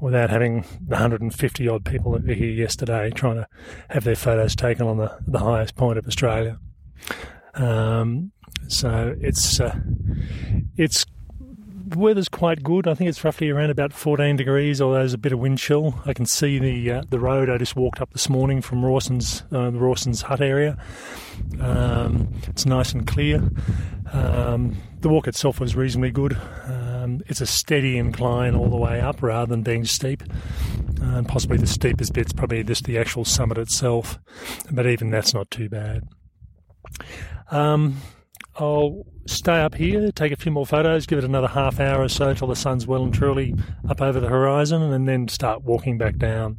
[0.00, 3.46] without having 150 odd people that were here yesterday trying to
[3.90, 6.58] have their photos taken on the, the highest point of Australia.
[7.54, 8.32] Um,
[8.68, 9.78] so it's uh,
[10.76, 11.04] it's
[11.96, 12.86] weather's quite good.
[12.86, 16.00] I think it's roughly around about 14 degrees, although there's a bit of wind chill.
[16.06, 19.42] I can see the uh, the road I just walked up this morning from Rawson's
[19.52, 20.78] uh, the Rawson's hut area.
[21.60, 23.50] Um, it's nice and clear.
[24.12, 26.36] Um, the walk itself was reasonably good.
[26.64, 30.22] Um, it's a steady incline all the way up rather than being steep.
[31.00, 34.18] And possibly the steepest bit's probably just the actual summit itself,
[34.70, 36.02] but even that's not too bad.
[37.50, 37.96] Um,
[38.60, 42.08] I'll stay up here, take a few more photos, give it another half hour or
[42.10, 43.54] so till the sun's well and truly
[43.88, 46.58] up over the horizon, and then start walking back down.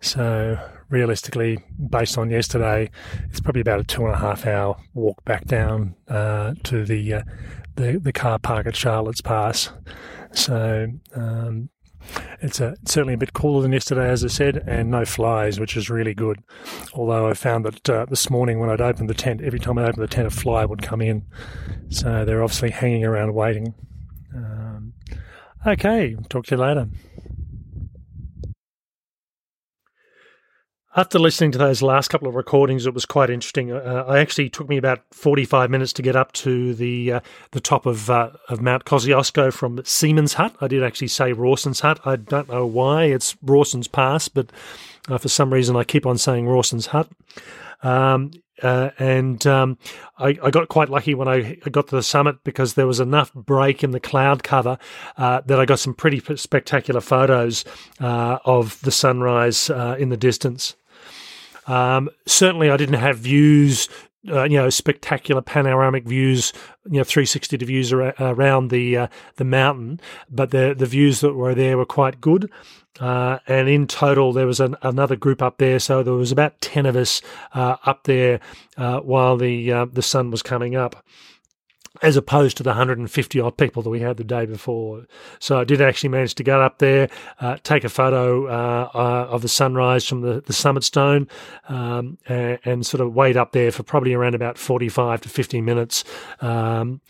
[0.00, 1.58] So, realistically,
[1.90, 2.90] based on yesterday,
[3.30, 7.14] it's probably about a two and a half hour walk back down uh, to the,
[7.14, 7.22] uh,
[7.76, 9.70] the the car park at Charlotte's Pass.
[10.32, 11.68] So, um,
[12.40, 15.76] it's a, certainly a bit cooler than yesterday, as I said, and no flies, which
[15.76, 16.42] is really good.
[16.92, 19.84] Although I found that uh, this morning when I'd opened the tent, every time I
[19.84, 21.26] opened the tent, a fly would come in.
[21.88, 23.74] So they're obviously hanging around waiting.
[24.34, 24.92] Um,
[25.66, 26.88] okay, talk to you later.
[30.96, 33.70] After listening to those last couple of recordings, it was quite interesting.
[33.70, 37.20] Uh, I actually took me about forty-five minutes to get up to the uh,
[37.52, 40.56] the top of uh, of Mount Kosciuszko from Seaman's Hut.
[40.60, 42.00] I did actually say Rawson's Hut.
[42.04, 44.50] I don't know why it's Rawson's Pass, but
[45.08, 47.08] uh, for some reason I keep on saying Rawson's Hut.
[47.82, 48.30] Um,
[48.62, 49.78] uh, and um,
[50.18, 53.32] I, I, got quite lucky when I got to the summit because there was enough
[53.32, 54.78] break in the cloud cover
[55.16, 57.64] uh, that I got some pretty spectacular photos
[58.00, 60.76] uh, of the sunrise uh, in the distance.
[61.66, 63.88] Um, certainly, I didn't have views,
[64.30, 66.52] uh, you know, spectacular panoramic views,
[66.84, 71.34] you know, 360 views ar- around the uh, the mountain, but the the views that
[71.34, 72.50] were there were quite good.
[73.00, 76.60] Uh, and in total, there was an, another group up there, so there was about
[76.60, 77.22] ten of us
[77.54, 78.40] uh, up there
[78.76, 81.04] uh, while the uh, the sun was coming up
[82.02, 85.06] as opposed to the 150 odd people that we had the day before.
[85.38, 87.08] So I did actually manage to get up there,
[87.40, 91.28] uh, take a photo uh, uh, of the sunrise from the, the summit stone,
[91.68, 95.60] um, and, and, sort of wait up there for probably around about 45 to 50
[95.60, 96.04] minutes.
[96.40, 97.00] Um,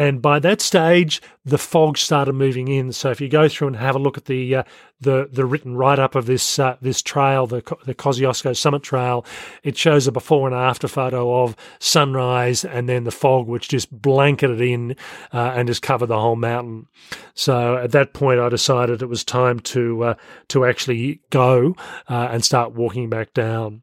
[0.00, 2.90] and by that stage, the fog started moving in.
[2.90, 4.62] So if you go through and have a look at the uh,
[4.98, 9.26] the the written write up of this uh, this trail, the the Kosciuszko Summit Trail,
[9.62, 13.92] it shows a before and after photo of sunrise and then the fog, which just
[13.92, 14.96] blanketed in
[15.34, 16.86] uh, and just covered the whole mountain.
[17.34, 20.14] So at that point, I decided it was time to uh,
[20.48, 21.76] to actually go
[22.08, 23.82] uh, and start walking back down.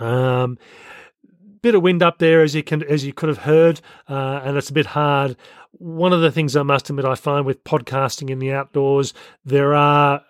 [0.00, 0.58] Um,
[1.62, 4.56] bit of wind up there, as you can as you could have heard, uh, and
[4.56, 5.36] it's a bit hard.
[5.78, 9.74] One of the things I must admit I find with podcasting in the outdoors, there
[9.74, 10.22] are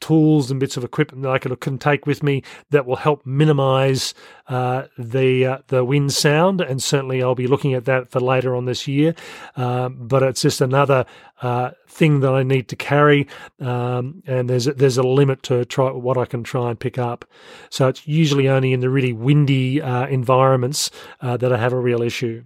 [0.00, 3.24] tools and bits of equipment that I can, can take with me that will help
[3.24, 4.14] minimize
[4.48, 6.60] uh, the uh, the wind sound.
[6.60, 9.14] And certainly, I'll be looking at that for later on this year.
[9.56, 11.06] Um, but it's just another
[11.42, 13.26] uh, thing that I need to carry,
[13.60, 16.98] um, and there's a, there's a limit to try what I can try and pick
[16.98, 17.24] up.
[17.70, 20.90] So it's usually only in the really windy uh, environments
[21.20, 22.44] uh, that I have a real issue.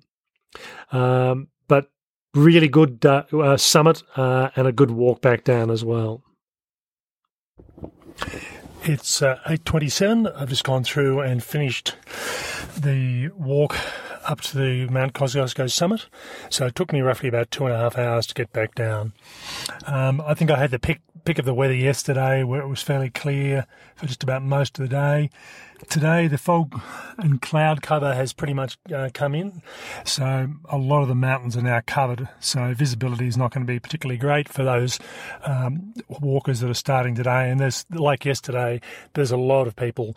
[0.92, 1.90] Um, but
[2.34, 6.22] really good uh, summit and a good walk back down as well.
[8.82, 10.34] It's uh, 8.27.
[10.34, 11.94] I've just gone through and finished
[12.76, 13.76] the walk
[14.24, 16.06] up to the Mount Kosciuszko summit.
[16.50, 19.12] So it took me roughly about two and a half hours to get back down.
[19.86, 22.80] Um, I think I had the pick pick of the weather yesterday where it was
[22.80, 23.66] fairly clear
[23.96, 25.28] for just about most of the day.
[25.90, 26.80] Today, the fog
[27.18, 29.60] and cloud cover has pretty much uh, come in,
[30.06, 32.30] so a lot of the mountains are now covered.
[32.40, 34.98] So visibility is not going to be particularly great for those
[35.44, 37.50] um, walkers that are starting today.
[37.50, 38.80] And there's, like yesterday,
[39.12, 40.16] there's a lot of people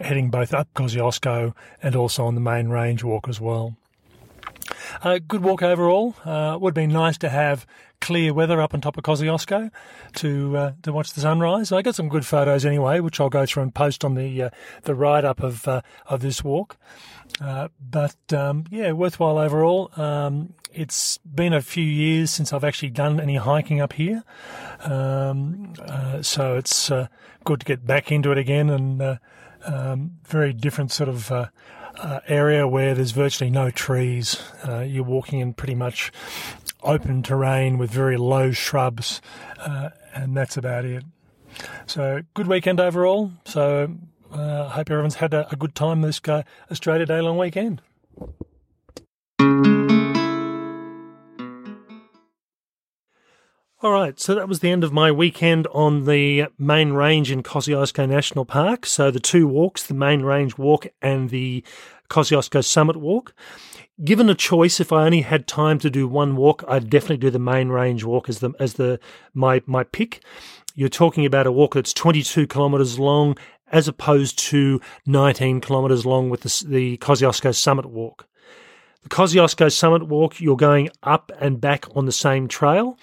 [0.00, 3.74] heading both up Kosciuszko and also on the main range walk as well.
[5.02, 6.14] Uh, good walk overall.
[6.24, 7.66] Uh, would be nice to have
[8.02, 9.70] clear weather up on top of Kosciuszko
[10.16, 11.72] to uh, to watch the sunrise.
[11.72, 14.50] I got some good photos anyway, which I'll go through and post on the uh,
[14.82, 16.76] the write up of uh, of this walk.
[17.40, 19.90] Uh, but um, yeah, worthwhile overall.
[19.96, 24.24] Um, it's been a few years since I've actually done any hiking up here,
[24.80, 25.74] um,
[26.22, 26.90] so it's
[27.44, 29.18] good to get back into it again and
[29.64, 31.30] um, very different sort of
[31.96, 34.42] uh, area where there's virtually no trees.
[34.66, 36.12] Uh, you're walking in pretty much
[36.82, 39.20] open terrain with very low shrubs,
[39.58, 41.04] uh, and that's about it.
[41.86, 43.32] So, good weekend overall.
[43.44, 43.94] So,
[44.32, 46.20] I uh, hope everyone's had a, a good time this
[46.70, 47.82] Australia Day long weekend.
[53.82, 57.42] All right, so that was the end of my weekend on the main range in
[57.42, 58.86] Kosciuszko National Park.
[58.86, 61.64] So the two walks, the main range walk and the
[62.08, 63.34] Kosciuszko Summit walk.
[64.04, 67.30] Given a choice, if I only had time to do one walk, I'd definitely do
[67.30, 68.98] the main range walk as the as the
[69.32, 70.24] my my pick.
[70.74, 73.36] You're talking about a walk that's 22 kilometres long,
[73.70, 78.26] as opposed to 19 kilometres long with the, the Kosciuszko Summit walk.
[79.02, 82.98] The Kosciuszko Summit walk, you're going up and back on the same trail.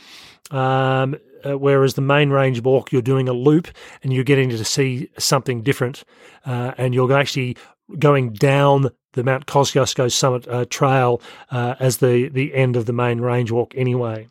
[0.51, 3.69] Um, uh, whereas the main range walk, you're doing a loop
[4.03, 6.03] and you're getting to see something different,
[6.45, 7.55] uh, and you're actually
[7.97, 12.93] going down the Mount Kosciuszko Summit uh, Trail uh, as the the end of the
[12.93, 13.73] main range walk.
[13.75, 14.27] Anyway,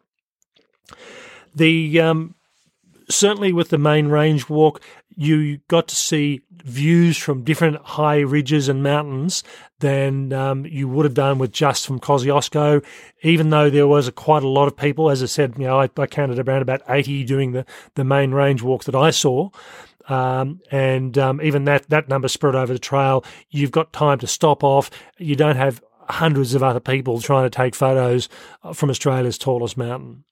[1.55, 2.35] the um,
[3.11, 4.80] certainly with the main range walk,
[5.16, 9.42] you got to see views from different high ridges and mountains
[9.80, 12.84] than um, you would have done with just from Kosciuszko.
[13.22, 15.80] Even though there was a, quite a lot of people, as I said, you know,
[15.80, 19.50] I, I counted around about 80 doing the, the main range walk that I saw.
[20.09, 23.24] Um, and um, even that, that number spread over the trail.
[23.50, 24.90] You've got time to stop off.
[25.18, 28.28] You don't have hundreds of other people trying to take photos
[28.72, 30.24] from Australia's tallest mountain.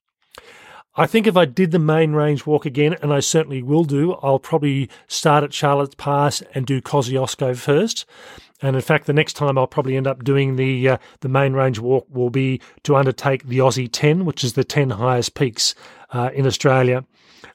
[0.98, 4.14] I think if I did the main range walk again, and I certainly will do,
[4.22, 8.06] I'll probably start at Charlotte's Pass and do Kosciuszko first.
[8.62, 11.52] And in fact, the next time I'll probably end up doing the uh, the main
[11.52, 15.74] range walk will be to undertake the Aussie 10, which is the 10 highest peaks
[16.12, 17.04] uh, in Australia.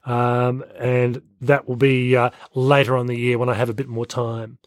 [0.04, 3.88] Um, and that will be uh, later on the year when I have a bit
[3.88, 4.58] more time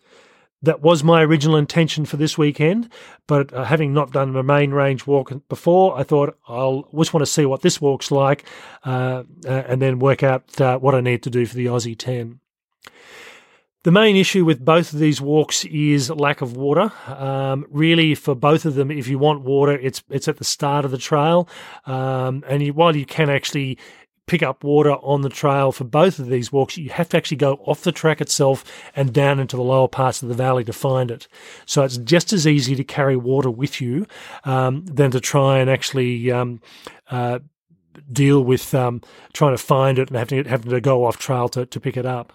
[0.65, 2.89] that was my original intention for this weekend.
[3.27, 7.25] But uh, having not done the main range walk before, I thought I'll just want
[7.25, 8.45] to see what this walk's like
[8.83, 11.97] uh, uh, and then work out uh, what I need to do for the Aussie
[11.97, 12.39] 10.
[13.83, 16.91] The main issue with both of these walks is lack of water.
[17.05, 20.85] Um, really, for both of them, if you want water, it's it's at the start
[20.85, 21.47] of the trail,
[21.85, 23.77] um, and you, while you can actually
[24.27, 27.37] pick up water on the trail for both of these walks, you have to actually
[27.37, 28.63] go off the track itself
[28.95, 31.27] and down into the lower parts of the valley to find it.
[31.65, 34.07] So it's just as easy to carry water with you
[34.43, 36.61] um, than to try and actually um,
[37.09, 37.39] uh,
[38.11, 39.01] deal with um,
[39.33, 41.97] trying to find it and having to, having to go off trail to, to pick
[41.97, 42.33] it up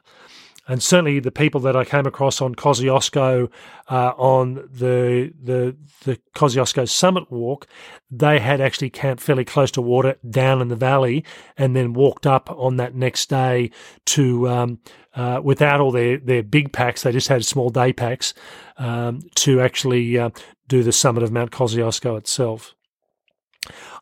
[0.70, 3.50] and certainly the people that I came across on Kosciuszko,
[3.88, 7.66] uh, on the the the Kosciuszko Summit Walk,
[8.08, 11.24] they had actually camped fairly close to water down in the valley,
[11.56, 13.72] and then walked up on that next day
[14.06, 14.78] to um,
[15.16, 17.02] uh, without all their their big packs.
[17.02, 18.32] They just had small day packs
[18.76, 20.30] um, to actually uh,
[20.68, 22.76] do the summit of Mount Kosciuszko itself.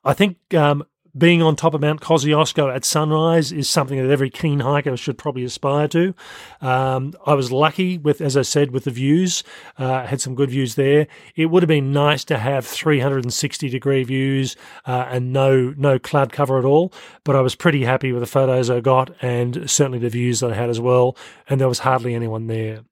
[0.05, 0.85] I think um,
[1.19, 5.19] being on top of Mount Kosciuszko at sunrise is something that every keen hiker should
[5.19, 6.15] probably aspire to.
[6.61, 9.43] Um, I was lucky with, as I said, with the views.
[9.77, 11.09] Uh, had some good views there.
[11.35, 14.57] It would have been nice to have 360 degree views
[14.87, 16.93] uh, and no no cloud cover at all.
[17.25, 20.53] But I was pretty happy with the photos I got and certainly the views that
[20.53, 21.17] I had as well.
[21.49, 22.85] And there was hardly anyone there.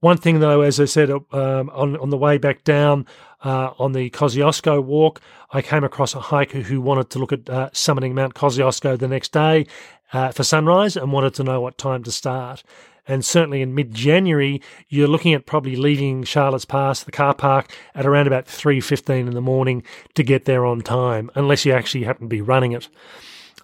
[0.00, 3.04] One thing, though, as I said um, on on the way back down
[3.44, 5.20] uh, on the Kosciuszko walk,
[5.50, 9.32] I came across a hiker who wanted to look at uh, Mount Kosciuszko the next
[9.32, 9.66] day
[10.12, 12.62] uh, for sunrise and wanted to know what time to start.
[13.08, 18.06] and certainly in mid-January, you're looking at probably leaving Charlotte's Pass, the car park, at
[18.06, 19.82] around about 3.15 in the morning
[20.14, 22.88] to get there on time, unless you actually happen to be running it.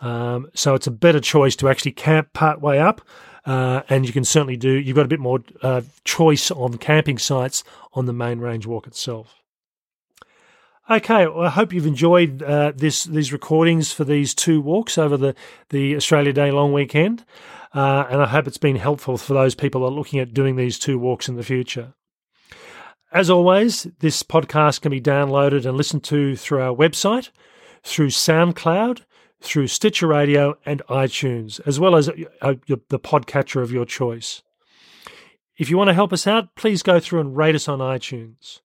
[0.01, 3.03] Um, so it's a better choice to actually camp part way up,
[3.45, 4.70] uh, and you can certainly do.
[4.70, 7.62] You've got a bit more uh, choice on camping sites
[7.93, 9.44] on the main range walk itself.
[10.89, 15.16] Okay, well, I hope you've enjoyed uh, this these recordings for these two walks over
[15.16, 15.35] the
[15.70, 17.24] the Australia Day long weekend,
[17.72, 20.57] uh, and I hope it's been helpful for those people that are looking at doing
[20.57, 21.95] these two walks in the future.
[23.11, 27.30] As always, this podcast can be downloaded and listened to through our website,
[27.82, 29.05] through SoundCloud,
[29.41, 34.43] through Stitcher Radio and iTunes, as well as uh, the podcatcher of your choice.
[35.57, 38.61] If you want to help us out, please go through and rate us on iTunes.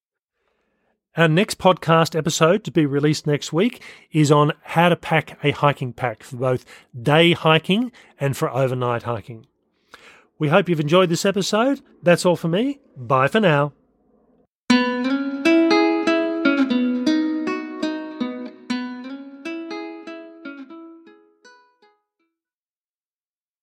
[1.19, 5.51] Our next podcast episode to be released next week is on how to pack a
[5.51, 6.63] hiking pack for both
[6.97, 7.91] day hiking
[8.21, 9.45] and for overnight hiking.
[10.37, 11.81] We hope you've enjoyed this episode.
[12.01, 12.79] That's all for me.
[12.95, 13.73] Bye for now.